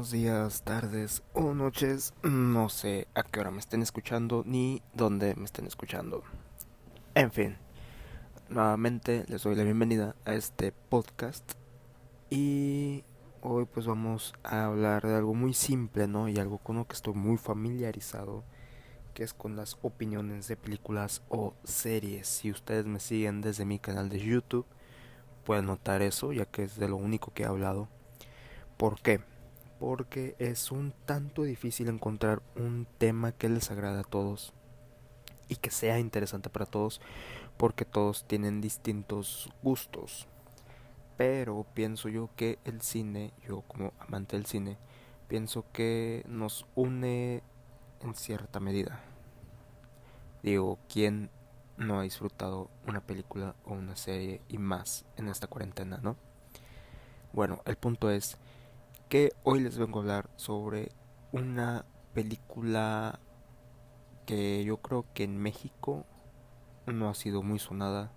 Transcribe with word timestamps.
buenos 0.00 0.12
días, 0.12 0.62
tardes 0.62 1.22
o 1.34 1.52
noches. 1.52 2.14
No 2.22 2.70
sé 2.70 3.06
a 3.14 3.22
qué 3.22 3.38
hora 3.38 3.50
me 3.50 3.58
estén 3.58 3.82
escuchando 3.82 4.42
ni 4.46 4.80
dónde 4.94 5.34
me 5.34 5.44
estén 5.44 5.66
escuchando. 5.66 6.22
En 7.14 7.30
fin, 7.30 7.58
nuevamente 8.48 9.26
les 9.28 9.42
doy 9.42 9.54
la 9.56 9.62
bienvenida 9.62 10.16
a 10.24 10.32
este 10.32 10.72
podcast 10.72 11.52
y 12.30 13.04
hoy 13.42 13.66
pues 13.66 13.84
vamos 13.84 14.32
a 14.42 14.64
hablar 14.64 15.06
de 15.06 15.16
algo 15.16 15.34
muy 15.34 15.52
simple, 15.52 16.08
¿no? 16.08 16.30
Y 16.30 16.38
algo 16.38 16.56
con 16.56 16.76
lo 16.76 16.86
que 16.86 16.94
estoy 16.94 17.12
muy 17.12 17.36
familiarizado, 17.36 18.42
que 19.12 19.22
es 19.22 19.34
con 19.34 19.54
las 19.54 19.76
opiniones 19.82 20.48
de 20.48 20.56
películas 20.56 21.20
o 21.28 21.52
series. 21.62 22.26
Si 22.26 22.50
ustedes 22.50 22.86
me 22.86 23.00
siguen 23.00 23.42
desde 23.42 23.66
mi 23.66 23.78
canal 23.78 24.08
de 24.08 24.18
YouTube, 24.18 24.64
pueden 25.44 25.66
notar 25.66 26.00
eso, 26.00 26.32
ya 26.32 26.46
que 26.46 26.62
es 26.62 26.76
de 26.76 26.88
lo 26.88 26.96
único 26.96 27.34
que 27.34 27.42
he 27.42 27.46
hablado. 27.46 27.90
¿Por 28.78 28.98
qué? 29.02 29.20
Porque 29.80 30.36
es 30.38 30.70
un 30.70 30.92
tanto 31.06 31.42
difícil 31.42 31.88
encontrar 31.88 32.42
un 32.54 32.86
tema 32.98 33.32
que 33.32 33.48
les 33.48 33.70
agrade 33.72 33.98
a 33.98 34.04
todos 34.04 34.52
y 35.48 35.56
que 35.56 35.70
sea 35.70 35.98
interesante 35.98 36.48
para 36.48 36.66
todos, 36.66 37.00
porque 37.56 37.84
todos 37.84 38.24
tienen 38.24 38.60
distintos 38.60 39.50
gustos. 39.62 40.28
Pero 41.16 41.66
pienso 41.74 42.08
yo 42.08 42.30
que 42.36 42.58
el 42.64 42.82
cine, 42.82 43.32
yo 43.46 43.62
como 43.62 43.92
amante 43.98 44.36
del 44.36 44.46
cine, 44.46 44.78
pienso 45.26 45.64
que 45.72 46.24
nos 46.28 46.66
une 46.74 47.42
en 48.00 48.14
cierta 48.14 48.60
medida. 48.60 49.00
Digo, 50.42 50.78
¿quién 50.88 51.30
no 51.76 51.98
ha 51.98 52.02
disfrutado 52.02 52.70
una 52.86 53.00
película 53.00 53.54
o 53.64 53.72
una 53.72 53.96
serie 53.96 54.40
y 54.48 54.58
más 54.58 55.04
en 55.16 55.28
esta 55.28 55.46
cuarentena, 55.46 55.98
no? 56.02 56.16
Bueno, 57.32 57.60
el 57.64 57.76
punto 57.76 58.10
es 58.10 58.38
que 59.10 59.32
hoy 59.42 59.58
les 59.58 59.76
vengo 59.76 59.98
a 59.98 60.02
hablar 60.02 60.30
sobre 60.36 60.92
una 61.32 61.84
película 62.14 63.18
que 64.24 64.62
yo 64.62 64.76
creo 64.76 65.04
que 65.14 65.24
en 65.24 65.36
México 65.36 66.06
no 66.86 67.08
ha 67.08 67.14
sido 67.14 67.42
muy 67.42 67.58
sonada 67.58 68.12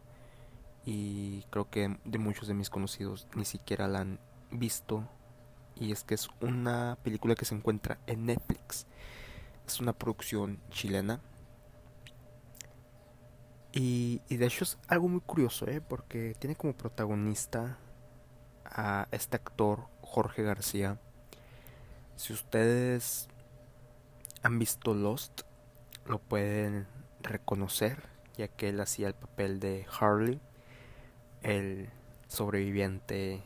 y 0.85 1.45
creo 1.49 1.67
que 1.71 1.97
de 2.05 2.17
muchos 2.19 2.47
de 2.47 2.53
mis 2.53 2.69
conocidos 2.69 3.27
ni 3.33 3.43
siquiera 3.43 3.87
la 3.87 4.01
han 4.01 4.19
visto 4.51 5.03
y 5.75 5.91
es 5.91 6.03
que 6.03 6.13
es 6.13 6.29
una 6.41 6.99
película 7.01 7.33
que 7.33 7.45
se 7.45 7.55
encuentra 7.55 7.97
en 8.05 8.27
Netflix. 8.27 8.85
Es 9.65 9.79
una 9.79 9.93
producción 9.93 10.59
chilena 10.69 11.21
y, 13.71 14.21
de 14.29 14.45
hecho 14.45 14.63
es 14.63 14.77
algo 14.87 15.09
muy 15.09 15.21
curioso, 15.21 15.65
¿eh? 15.65 15.81
porque 15.81 16.35
tiene 16.37 16.55
como 16.55 16.77
protagonista 16.77 17.79
a 18.63 19.07
este 19.11 19.37
actor 19.37 19.91
Jorge 20.13 20.43
García. 20.43 20.99
Si 22.15 22.33
ustedes 22.33 23.27
han 24.43 24.59
visto 24.59 24.93
Lost, 24.93 25.41
lo 26.05 26.19
pueden 26.19 26.85
reconocer, 27.21 28.03
ya 28.37 28.47
que 28.47 28.69
él 28.69 28.79
hacía 28.79 29.07
el 29.07 29.15
papel 29.15 29.59
de 29.59 29.87
Harley, 29.99 30.39
el 31.41 31.89
sobreviviente 32.27 33.41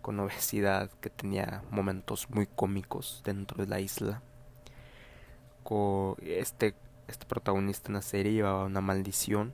con 0.00 0.20
obesidad 0.20 0.88
que 1.00 1.10
tenía 1.10 1.64
momentos 1.68 2.30
muy 2.30 2.46
cómicos 2.46 3.22
dentro 3.24 3.64
de 3.64 3.68
la 3.68 3.80
isla. 3.80 4.22
Este 6.22 6.76
este 7.08 7.26
protagonista 7.26 7.88
en 7.88 7.94
la 7.94 8.02
serie 8.02 8.32
llevaba 8.32 8.66
una 8.66 8.80
maldición 8.80 9.52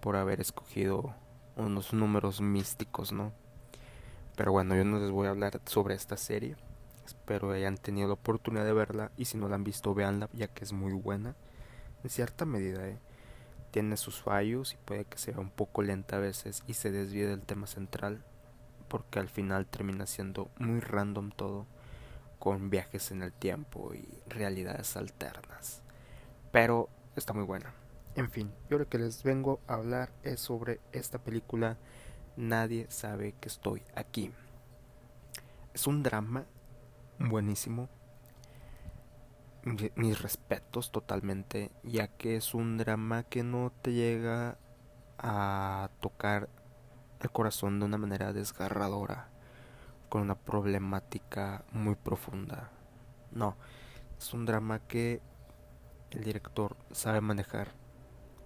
por 0.00 0.16
haber 0.16 0.40
escogido 0.40 1.14
unos 1.56 1.94
números 1.94 2.40
místicos, 2.40 3.12
¿no? 3.12 3.32
Pero 4.38 4.52
bueno, 4.52 4.74
yo 4.74 4.84
no 4.84 4.98
les 4.98 5.10
voy 5.10 5.26
a 5.26 5.30
hablar 5.30 5.60
sobre 5.66 5.94
esta 5.94 6.16
serie. 6.16 6.56
Espero 7.04 7.50
hayan 7.50 7.76
tenido 7.76 8.08
la 8.08 8.14
oportunidad 8.14 8.64
de 8.64 8.72
verla 8.72 9.10
y 9.18 9.26
si 9.26 9.36
no 9.36 9.50
la 9.50 9.56
han 9.56 9.64
visto, 9.64 9.92
véanla 9.92 10.30
ya 10.32 10.48
que 10.48 10.64
es 10.64 10.72
muy 10.72 10.94
buena. 10.94 11.36
En 12.02 12.08
cierta 12.08 12.46
medida, 12.46 12.88
¿eh? 12.88 12.98
Tiene 13.70 13.98
sus 13.98 14.22
fallos 14.22 14.72
y 14.72 14.76
puede 14.76 15.04
que 15.04 15.18
sea 15.18 15.38
un 15.38 15.50
poco 15.50 15.82
lenta 15.82 16.16
a 16.16 16.20
veces 16.20 16.62
y 16.66 16.72
se 16.72 16.90
desvíe 16.90 17.26
del 17.26 17.42
tema 17.42 17.66
central 17.66 18.24
porque 18.88 19.18
al 19.18 19.28
final 19.28 19.66
termina 19.66 20.06
siendo 20.06 20.48
muy 20.58 20.80
random 20.80 21.32
todo 21.32 21.66
con 22.38 22.70
viajes 22.70 23.10
en 23.10 23.22
el 23.22 23.32
tiempo 23.32 23.92
y 23.92 24.08
realidades 24.28 24.96
alternas 24.96 25.82
pero 26.50 26.88
está 27.16 27.32
muy 27.32 27.44
buena. 27.44 27.72
En 28.14 28.30
fin, 28.30 28.50
yo 28.68 28.78
lo 28.78 28.88
que 28.88 28.98
les 28.98 29.22
vengo 29.22 29.60
a 29.66 29.74
hablar 29.74 30.10
es 30.22 30.40
sobre 30.40 30.80
esta 30.92 31.18
película 31.18 31.76
Nadie 32.38 32.86
sabe 32.88 33.34
que 33.40 33.48
estoy 33.48 33.82
aquí. 33.96 34.30
Es 35.74 35.88
un 35.88 36.04
drama 36.04 36.44
buenísimo. 37.18 37.88
Mis 39.96 40.22
respetos 40.22 40.92
totalmente, 40.92 41.72
ya 41.82 42.06
que 42.06 42.36
es 42.36 42.54
un 42.54 42.78
drama 42.78 43.24
que 43.24 43.42
no 43.42 43.72
te 43.82 43.92
llega 43.92 44.56
a 45.18 45.90
tocar 45.98 46.48
el 47.18 47.32
corazón 47.32 47.80
de 47.80 47.86
una 47.86 47.98
manera 47.98 48.32
desgarradora, 48.32 49.30
con 50.08 50.22
una 50.22 50.36
problemática 50.36 51.64
muy 51.72 51.96
profunda. 51.96 52.70
No, 53.32 53.56
es 54.16 54.32
un 54.32 54.46
drama 54.46 54.78
que 54.78 55.20
el 56.12 56.22
director 56.22 56.76
sabe 56.92 57.20
manejar 57.20 57.72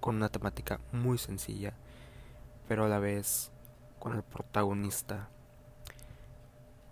con 0.01 0.17
una 0.17 0.31
temática 0.31 0.81
muy 0.93 1.19
sencilla, 1.19 1.75
pero 2.67 2.87
a 2.87 2.89
la 2.89 2.99
vez 2.99 3.53
con 4.03 4.17
el 4.17 4.25
protagonista 4.25 5.29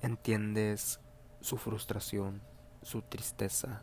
entiendes 0.00 1.00
su 1.40 1.56
frustración, 1.56 2.40
su 2.82 3.02
tristeza 3.02 3.82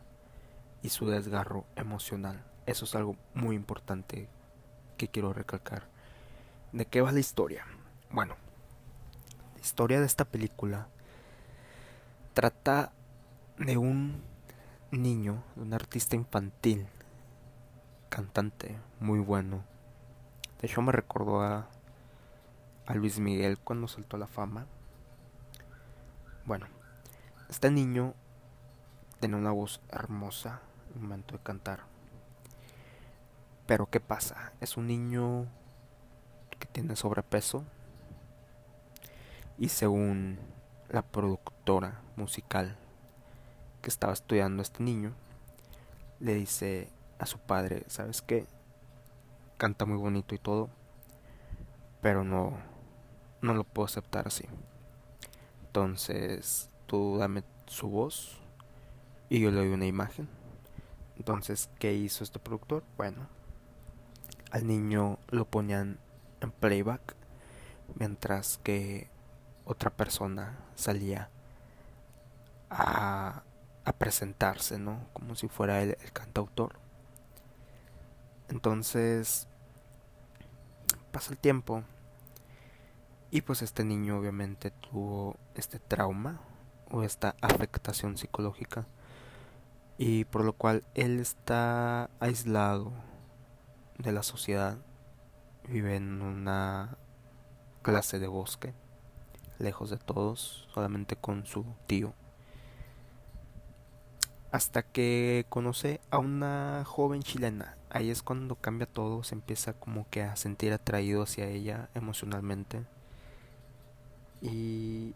y 0.80 0.88
su 0.88 1.06
desgarro 1.06 1.66
emocional. 1.76 2.42
Eso 2.64 2.86
es 2.86 2.94
algo 2.94 3.16
muy 3.34 3.54
importante 3.54 4.30
que 4.96 5.08
quiero 5.08 5.34
recalcar. 5.34 5.90
¿De 6.72 6.86
qué 6.86 7.02
va 7.02 7.12
la 7.12 7.20
historia? 7.20 7.66
Bueno, 8.10 8.34
la 9.56 9.60
historia 9.60 10.00
de 10.00 10.06
esta 10.06 10.24
película 10.24 10.88
trata 12.32 12.92
de 13.58 13.76
un 13.76 14.22
niño, 14.90 15.44
un 15.56 15.74
artista 15.74 16.16
infantil, 16.16 16.86
cantante 18.08 18.78
muy 19.00 19.18
bueno. 19.18 19.64
De 20.62 20.66
hecho 20.66 20.80
me 20.80 20.92
recordó 20.92 21.42
a, 21.42 21.68
a 22.88 22.94
Luis 22.94 23.20
Miguel 23.20 23.58
cuando 23.58 23.86
saltó 23.86 24.16
a 24.16 24.20
la 24.20 24.26
fama. 24.26 24.66
Bueno, 26.46 26.66
este 27.50 27.70
niño 27.70 28.14
tiene 29.20 29.36
una 29.36 29.52
voz 29.52 29.82
hermosa 29.90 30.62
un 30.94 31.02
momento 31.02 31.36
de 31.36 31.42
cantar. 31.42 31.80
Pero 33.66 33.90
¿qué 33.90 34.00
pasa? 34.00 34.54
Es 34.62 34.78
un 34.78 34.86
niño 34.86 35.46
que 36.58 36.66
tiene 36.66 36.96
sobrepeso 36.96 37.62
y 39.58 39.68
según 39.68 40.38
la 40.88 41.02
productora 41.02 42.00
musical 42.16 42.78
que 43.82 43.90
estaba 43.90 44.14
estudiando 44.14 44.62
este 44.62 44.82
niño, 44.82 45.12
le 46.20 46.34
dice 46.34 46.90
a 47.18 47.26
su 47.26 47.38
padre, 47.38 47.84
¿sabes 47.88 48.22
qué? 48.22 48.46
Canta 49.58 49.84
muy 49.84 49.98
bonito 49.98 50.34
y 50.34 50.38
todo, 50.38 50.70
pero 52.00 52.24
no, 52.24 52.56
no 53.42 53.54
lo 53.54 53.64
puedo 53.64 53.86
aceptar 53.86 54.26
así. 54.26 54.44
Entonces, 55.66 56.70
tú 56.86 57.18
dame 57.18 57.44
su 57.66 57.88
voz 57.88 58.38
y 59.28 59.40
yo 59.40 59.50
le 59.50 59.58
doy 59.58 59.68
una 59.68 59.86
imagen. 59.86 60.28
Entonces, 61.16 61.70
¿qué 61.78 61.92
hizo 61.94 62.24
este 62.24 62.38
productor? 62.38 62.84
Bueno, 62.96 63.28
al 64.50 64.66
niño 64.66 65.18
lo 65.28 65.44
ponían 65.44 65.98
en 66.40 66.50
playback, 66.52 67.16
mientras 67.94 68.58
que 68.58 69.10
otra 69.64 69.90
persona 69.90 70.58
salía 70.74 71.30
a 72.70 73.42
a 73.88 73.92
presentarse, 73.94 74.78
¿no? 74.78 75.08
Como 75.14 75.34
si 75.34 75.48
fuera 75.48 75.82
el, 75.82 75.96
el 76.02 76.12
cantautor. 76.12 76.78
Entonces, 78.50 79.48
pasa 81.10 81.32
el 81.32 81.38
tiempo 81.38 81.84
y 83.30 83.42
pues 83.42 83.62
este 83.62 83.84
niño 83.84 84.18
obviamente 84.18 84.70
tuvo 84.70 85.36
este 85.54 85.78
trauma 85.78 86.40
o 86.90 87.02
esta 87.02 87.36
afectación 87.40 88.16
psicológica 88.16 88.86
y 89.98 90.24
por 90.24 90.44
lo 90.44 90.52
cual 90.52 90.84
él 90.94 91.20
está 91.20 92.10
aislado 92.20 92.92
de 93.98 94.12
la 94.12 94.22
sociedad, 94.22 94.78
vive 95.68 95.96
en 95.96 96.22
una 96.22 96.96
clase 97.82 98.18
de 98.18 98.28
bosque, 98.28 98.74
lejos 99.58 99.90
de 99.90 99.98
todos, 99.98 100.68
solamente 100.72 101.16
con 101.16 101.46
su 101.46 101.64
tío 101.86 102.14
hasta 104.50 104.82
que 104.82 105.46
conoce 105.48 106.00
a 106.10 106.18
una 106.18 106.84
joven 106.86 107.22
chilena. 107.22 107.76
Ahí 107.90 108.10
es 108.10 108.22
cuando 108.22 108.56
cambia 108.56 108.86
todo, 108.86 109.22
se 109.22 109.34
empieza 109.34 109.74
como 109.74 110.08
que 110.10 110.22
a 110.22 110.36
sentir 110.36 110.72
atraído 110.72 111.22
hacia 111.22 111.46
ella 111.46 111.90
emocionalmente. 111.94 112.84
Y, 114.40 115.14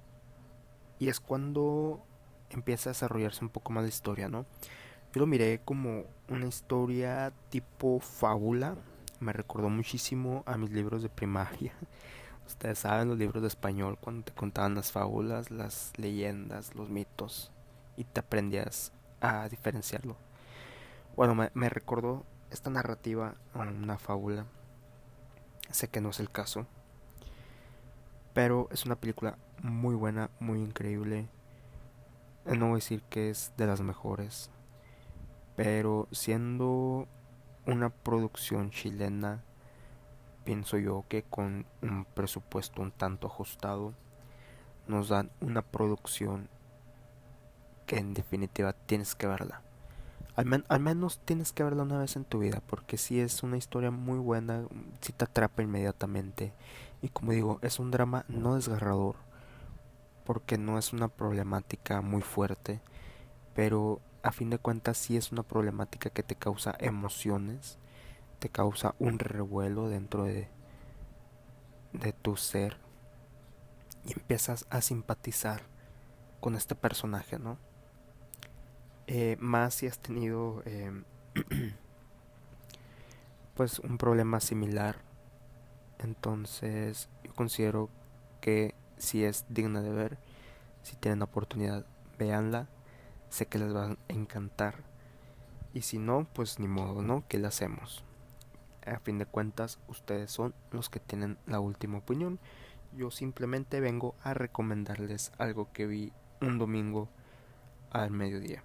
y 0.99 1.09
es 1.09 1.21
cuando 1.21 2.05
empieza 2.51 2.91
a 2.91 2.93
desarrollarse 2.93 3.45
un 3.45 3.51
poco 3.51 3.73
más 3.73 3.83
la 3.83 3.89
historia, 3.89 4.29
¿no? 4.29 4.47
Yo 5.13 5.21
lo 5.21 5.27
miré 5.27 5.61
como 5.65 6.05
una 6.29 6.47
historia 6.47 7.33
tipo 7.51 8.01
fábula. 8.01 8.77
Me 9.21 9.33
recordó 9.33 9.69
muchísimo 9.69 10.43
a 10.47 10.57
mis 10.57 10.71
libros 10.71 11.03
de 11.03 11.09
primaria. 11.09 11.75
Ustedes 12.47 12.81
saben 12.81 13.09
los 13.09 13.19
libros 13.19 13.43
de 13.43 13.49
español 13.49 13.99
cuando 14.01 14.25
te 14.25 14.33
contaban 14.33 14.75
las 14.75 14.91
fábulas, 14.91 15.51
las 15.51 15.93
leyendas, 15.97 16.75
los 16.75 16.89
mitos 16.89 17.53
y 17.97 18.05
te 18.05 18.21
aprendías 18.21 18.93
a 19.21 19.49
diferenciarlo. 19.49 20.17
Bueno, 21.15 21.35
me, 21.35 21.51
me 21.55 21.69
recordó 21.69 22.25
esta 22.51 22.71
narrativa 22.71 23.35
una 23.55 23.99
fábula. 23.99 24.47
Sé 25.71 25.89
que 25.89 26.01
no 26.01 26.11
es 26.11 26.21
el 26.21 26.31
caso, 26.31 26.67
pero 28.33 28.69
es 28.71 28.85
una 28.87 28.97
película 28.97 29.39
muy 29.63 29.95
buena, 29.95 30.31
muy 30.41 30.61
increíble. 30.61 31.29
No 32.45 32.67
voy 32.67 32.73
a 32.73 32.75
decir 32.77 33.03
que 33.05 33.31
es 33.31 33.53
de 33.57 33.67
las 33.67 33.81
mejores, 33.81 34.51
pero 35.57 36.09
siendo 36.11 37.07
una 37.67 37.91
producción 37.91 38.71
chilena, 38.71 39.45
pienso 40.45 40.79
yo 40.79 41.05
que 41.09 41.23
con 41.23 41.67
un 41.83 42.05
presupuesto 42.05 42.83
un 42.83 42.91
tanto 42.91 43.29
ajustado, 43.29 43.95
nos 44.89 45.09
dan 45.09 45.31
una 45.41 45.63
producción 45.63 46.49
que 47.87 47.99
en 47.99 48.15
definitiva 48.15 48.73
tienes 48.73 49.15
que 49.15 49.27
verla. 49.29 49.63
Al, 50.35 50.81
menos 50.81 51.21
tienes 51.25 51.53
que 51.53 51.63
verla 51.63 51.83
una 51.83 51.99
vez 51.99 52.17
en 52.17 52.25
tu 52.25 52.39
vida, 52.39 52.63
porque 52.67 52.97
si 52.97 53.21
es 53.21 53.43
una 53.43 53.59
historia 53.59 53.91
muy 53.91 54.19
buena, 54.19 54.65
si 55.03 55.13
te 55.13 55.25
atrapa 55.25 55.63
inmediatamente. 55.63 56.55
Y 57.03 57.09
como 57.09 57.33
digo, 57.33 57.59
es 57.61 57.79
un 57.79 57.91
drama 57.91 58.25
no 58.29 58.55
desgarrador, 58.55 59.17
porque 60.25 60.57
no 60.57 60.79
es 60.79 60.95
una 60.95 61.09
problemática 61.09 62.01
muy 62.01 62.23
fuerte, 62.23 62.81
pero 63.55 64.01
a 64.23 64.33
fin 64.33 64.49
de 64.49 64.59
cuentas 64.59 64.97
sí 64.97 65.19
es 65.19 65.33
una 65.33 65.43
problemática 65.43 66.09
que 66.09 66.23
te 66.23 66.35
causa 66.35 66.75
emociones, 66.79 67.79
te 68.39 68.49
causa 68.49 68.95
un 68.99 69.19
revuelo 69.19 69.89
dentro 69.89 70.25
de, 70.25 70.49
de 71.93 72.13
tu 72.15 72.37
ser 72.37 72.77
y 74.07 74.13
empiezas 74.15 74.67
a 74.71 74.81
simpatizar 74.81 75.63
con 76.41 76.55
este 76.55 76.75
personaje, 76.75 77.39
¿no? 77.39 77.59
Eh, 79.07 79.37
más 79.41 79.75
si 79.75 79.87
has 79.87 79.99
tenido 79.99 80.63
em, 80.65 81.05
pues 83.55 83.79
un 83.81 83.99
problema 83.99 84.41
similar. 84.41 84.97
Entonces 85.99 87.09
yo 87.25 87.35
considero 87.35 87.91
que 88.41 88.75
si 88.99 89.25
es 89.25 89.45
digna 89.49 89.83
de 89.83 89.91
ver. 89.91 90.19
Si 90.83 90.97
tienen 90.97 91.21
la 91.21 91.27
oportunidad 91.27 91.87
véanla. 92.19 92.69
Sé 93.29 93.47
que 93.47 93.59
les 93.59 93.75
va 93.75 93.93
a 93.93 93.97
encantar. 94.09 94.85
Y 95.75 95.83
si 95.83 95.99
no 95.99 96.27
pues 96.33 96.59
ni 96.59 96.69
modo 96.69 97.03
no 97.03 97.25
que 97.29 97.39
le 97.39 97.47
hacemos 97.49 98.05
a 98.85 98.99
fin 98.99 99.19
de 99.19 99.27
cuentas 99.27 99.79
ustedes 99.87 100.31
son 100.31 100.55
los 100.73 100.91
que 100.91 101.01
tienen 101.01 101.39
la 101.47 101.61
última 101.61 101.99
opinión. 101.99 102.39
Yo 102.95 103.11
simplemente 103.11 103.81
vengo 103.81 104.15
a 104.23 104.35
recomendarles 104.35 105.33
algo 105.39 105.73
que 105.73 105.87
vi 105.87 106.13
un 106.41 106.59
domingo 106.59 107.09
al 107.91 108.11
mediodía 108.11 108.63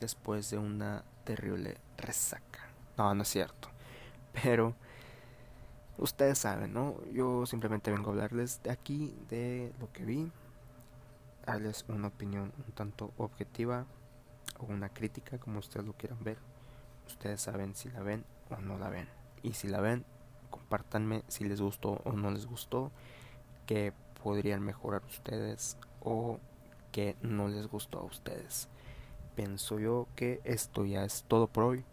después 0.00 0.50
de 0.50 0.58
una 0.58 1.04
terrible 1.24 1.78
resaca. 1.96 2.68
No, 2.96 3.14
no 3.14 3.22
es 3.22 3.28
cierto. 3.28 3.68
Pero 4.42 4.74
ustedes 5.98 6.38
saben, 6.38 6.72
¿no? 6.72 6.96
Yo 7.12 7.46
simplemente 7.46 7.90
vengo 7.90 8.10
a 8.10 8.12
hablarles 8.12 8.62
de 8.62 8.70
aquí, 8.70 9.16
de 9.28 9.72
lo 9.80 9.92
que 9.92 10.04
vi, 10.04 10.30
darles 11.44 11.84
una 11.88 12.08
opinión 12.08 12.52
un 12.66 12.72
tanto 12.72 13.12
objetiva 13.16 13.86
o 14.58 14.66
una 14.66 14.88
crítica, 14.88 15.38
como 15.38 15.58
ustedes 15.58 15.86
lo 15.86 15.92
quieran 15.94 16.22
ver. 16.22 16.38
Ustedes 17.06 17.40
saben 17.40 17.74
si 17.74 17.90
la 17.90 18.00
ven 18.00 18.24
o 18.50 18.56
no 18.56 18.78
la 18.78 18.88
ven. 18.88 19.08
Y 19.42 19.52
si 19.52 19.68
la 19.68 19.80
ven, 19.80 20.04
compártanme 20.50 21.22
si 21.28 21.44
les 21.44 21.60
gustó 21.60 22.00
o 22.04 22.12
no 22.12 22.30
les 22.30 22.46
gustó, 22.46 22.90
que 23.66 23.92
podrían 24.22 24.62
mejorar 24.62 25.04
ustedes 25.04 25.76
o 26.00 26.40
que 26.92 27.16
no 27.20 27.48
les 27.48 27.66
gustó 27.66 28.00
a 28.00 28.04
ustedes 28.04 28.68
pienso 29.36 29.78
yo 29.78 30.08
que 30.16 30.40
esto 30.44 30.84
ya 30.84 31.04
es 31.04 31.24
todo 31.28 31.46
por 31.46 31.64
hoy. 31.64 31.84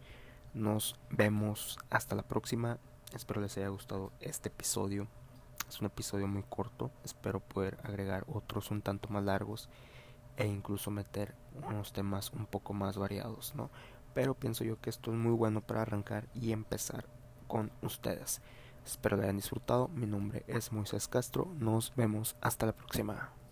Nos 0.54 0.95
vemos 1.10 1.78
hasta 1.90 2.16
la 2.16 2.24
próxima. 2.24 2.80
Espero 3.13 3.42
les 3.42 3.57
haya 3.57 3.68
gustado 3.68 4.12
este 4.22 4.50
episodio. 4.50 5.07
Es 5.68 5.81
un 5.81 5.88
episodio 5.88 6.25
muy 6.28 6.44
corto. 6.44 6.90
Espero 7.04 7.42
poder 7.42 7.78
agregar 7.84 8.25
otros 8.34 8.72
un 8.72 8.81
tanto 8.81 9.10
más 9.10 9.24
largos 9.24 9.69
e 10.38 10.48
incluso 10.48 10.90
meter 10.90 11.36
unos 11.68 11.94
temas 11.94 12.31
un 12.31 12.45
poco 12.45 12.74
más 12.74 12.98
variados, 12.98 13.54
¿no? 13.56 13.69
Pero 14.13 14.34
pienso 14.34 14.63
yo 14.63 14.80
que 14.80 14.90
esto 14.90 15.12
es 15.12 15.18
muy 15.18 15.34
bueno 15.34 15.62
para 15.62 15.81
arrancar 15.81 16.28
y 16.34 16.51
empezar 16.54 17.06
con 17.48 17.72
ustedes. 17.81 18.42
Espero 18.86 19.18
que 19.18 19.24
hayan 19.24 19.38
disfrutado. 19.38 19.90
Mi 19.90 20.06
nombre 20.06 20.44
es 20.48 20.72
Moisés 20.72 21.07
Castro. 21.07 21.51
Nos 21.60 21.94
vemos 21.95 22.36
hasta 22.42 22.68
la 22.68 22.74
próxima. 22.74 23.43